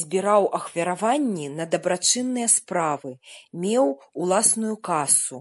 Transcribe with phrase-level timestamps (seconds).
[0.00, 3.12] Збіраў ахвяраванні на дабрачынныя справы,
[3.66, 3.86] меў
[4.26, 5.38] уласную касу.